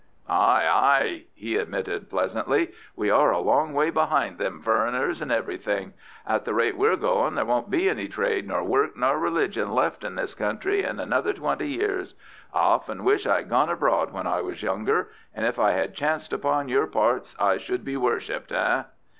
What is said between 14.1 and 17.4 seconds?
when I was younger. And if I had chanced upon your parts